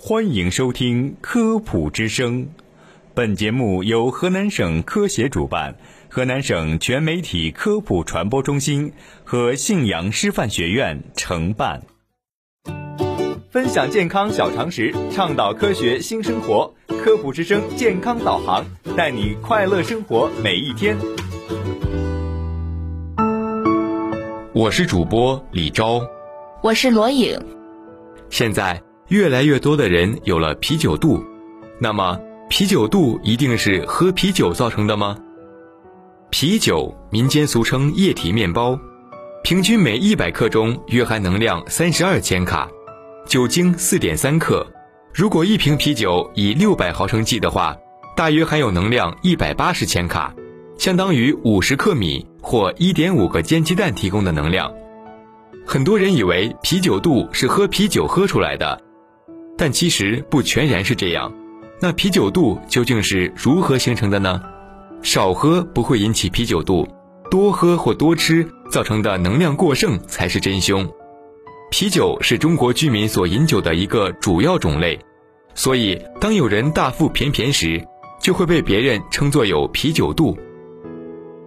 [0.00, 2.44] 欢迎收听《科普之声》，
[3.14, 5.74] 本节目由河南省科协主办，
[6.08, 8.92] 河南省全媒体科普传播中心
[9.24, 11.82] 和信阳师范学院承办。
[13.50, 16.72] 分享健康小常识，倡导科学新生活。
[17.02, 18.64] 科普之声健康导航，
[18.96, 20.96] 带你快乐生活每一天。
[24.54, 26.00] 我是主播李昭，
[26.62, 27.36] 我是罗颖。
[28.30, 31.24] 现在越来越多的人有了啤酒肚，
[31.80, 35.16] 那么啤酒肚一定是喝啤酒造成的吗？
[36.28, 38.78] 啤酒，民间俗称液体面包，
[39.42, 42.68] 平均每一百克中约含能量三十二千卡，
[43.26, 44.66] 酒精四点三克。
[45.14, 47.74] 如果一瓶啤酒以六百毫升计的话，
[48.14, 50.34] 大约含有能量一百八十千卡，
[50.76, 54.70] 相当于五十克米或一点五个煎鸡蛋提供的能量。
[55.66, 58.78] 很多人以为啤酒肚是喝啤酒喝出来的，
[59.58, 61.30] 但其实不全然是这样。
[61.80, 64.40] 那啤酒肚究竟是如何形成的呢？
[65.02, 66.88] 少喝不会引起啤酒肚，
[67.30, 70.88] 多喝或多吃造成的能量过剩才是真凶。
[71.70, 74.98] 啤酒是中国居民所饮酒的一个主要种类，
[75.54, 77.84] 所以当有人大腹便便时，
[78.20, 80.36] 就会被别人称作有啤酒肚。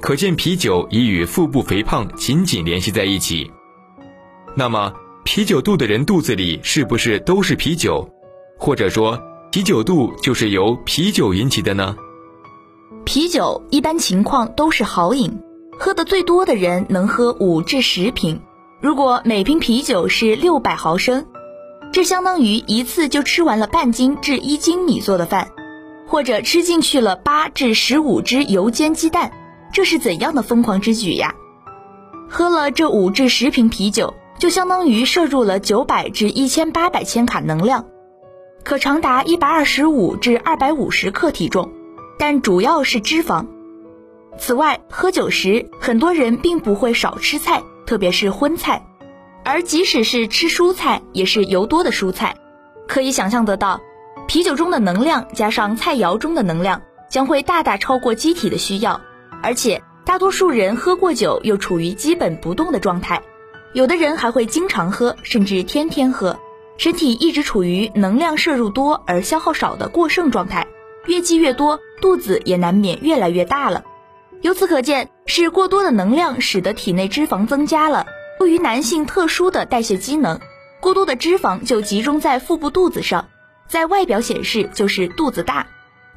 [0.00, 3.50] 可见啤酒已与腹部肥胖紧紧联系在一起。
[4.56, 4.92] 那么，
[5.26, 8.08] 啤酒肚的人肚子里是不是都是啤酒？
[8.56, 11.96] 或者说，啤酒肚就是由啤酒引起的呢？
[13.04, 15.36] 啤酒一般情况都是好饮，
[15.76, 18.40] 喝的最多的人能喝五至十瓶。
[18.80, 21.26] 如果每瓶啤酒是六百毫升，
[21.92, 25.50] 这相当于一次就吃完了半斤至一斤米做的饭，
[26.06, 29.32] 或者吃进去了八至十五只油煎鸡蛋，
[29.72, 31.34] 这是怎样的疯狂之举呀？
[32.28, 37.86] 喝了这五至十瓶啤酒，就相当于摄入了九百至一千八百千卡能量，
[38.64, 41.72] 可长达一百二十五至二百五十克体重，
[42.18, 43.46] 但主要是脂肪。
[44.38, 47.62] 此外，喝酒时很多人并不会少吃菜。
[47.86, 48.84] 特别是荤菜，
[49.44, 52.34] 而即使是吃蔬菜，也是油多的蔬菜。
[52.88, 53.80] 可以想象得到，
[54.26, 59.00] 啤酒中的能量加上菜肴中的能量，将会大大超过机体的需要。
[59.40, 63.22] 而且，大多数人喝过酒又处于基本不动的状态，
[63.72, 66.38] 有的人还会经常喝，甚至天天喝，
[66.78, 70.66] 身体一直处于能量摄入多而消耗少的过剩状态，
[71.06, 73.84] 越积越多，肚子也难免越来越大了。
[74.42, 78.06] 由此可见，是过多的能量使得体内脂肪增加了。
[78.40, 80.40] 由于男性特殊的代谢机能，
[80.80, 83.28] 过多的脂肪就集中在腹部肚子上，
[83.68, 85.66] 在外表显示就是肚子大。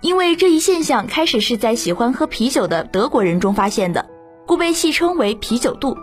[0.01, 4.05] 因为这一现象开始是在喜欢喝啤酒的德国人中发现的，
[4.45, 5.97] 故被戏称为啤酒肚。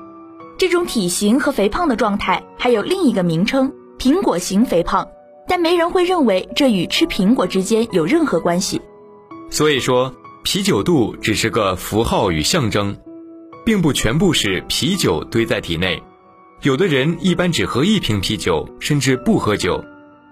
[0.59, 5.07] 这种体型和肥胖的状态还有另一个名称——苹果型肥胖，
[5.49, 8.81] 但没人会认为这与吃苹果之间有任何关系。
[9.51, 10.15] 所以说。
[10.49, 12.97] 啤酒肚只是个符号与象征，
[13.65, 16.01] 并不全部是啤酒堆在体内。
[16.63, 19.85] 有的人一般只喝一瓶啤酒，甚至不喝酒，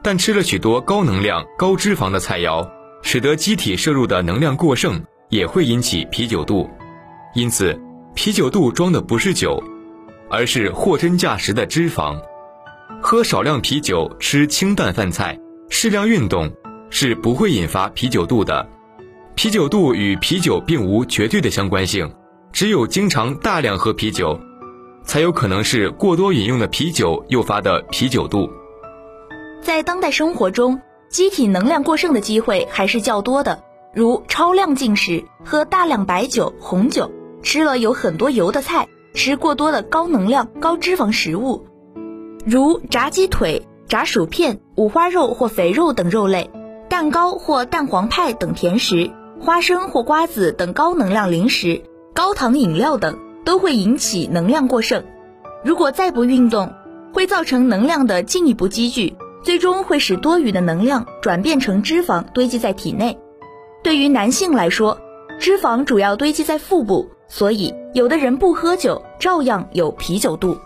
[0.04, 2.64] 但吃了许多高能量、高脂肪的菜肴，
[3.02, 6.70] 使得机体摄入的能量过剩，也会引起啤酒肚。
[7.34, 7.76] 因此，
[8.14, 9.60] 啤酒肚装的不是酒，
[10.30, 12.16] 而是货真价实的脂肪。
[13.00, 16.50] 喝少量啤酒，吃清淡饭菜，适量运动，
[16.90, 18.66] 是不会引发啤酒肚的。
[19.34, 22.10] 啤酒肚与啤酒并无绝对的相关性，
[22.52, 24.38] 只有经常大量喝啤酒，
[25.04, 28.48] 才有可能是过多饮用的啤酒诱发的啤酒肚。
[29.60, 30.80] 在当代生活中，
[31.10, 33.62] 机体能量过剩的机会还是较多的，
[33.94, 37.10] 如超量进食、喝大量白酒、红酒、
[37.42, 41.66] 吃了有很多油的菜、吃过多的高能量、高脂肪食物，
[42.44, 46.50] 如炸鸡腿、炸薯片、五花肉或肥肉等肉类、
[46.88, 49.10] 蛋糕或蛋黄派等甜食。
[49.40, 51.82] 花生或瓜子等高能量零食、
[52.14, 55.04] 高糖饮料等都会引起能量过剩。
[55.62, 56.72] 如果再不运动，
[57.12, 63.18] 会造成能量的进一步积聚，最终会使多余的能量转变成脂肪堆积在体内。
[63.82, 64.98] 对于男性来说，
[65.38, 70.56] 脂肪主要堆积在腹部，所以有的人不喝酒照样有啤酒肚。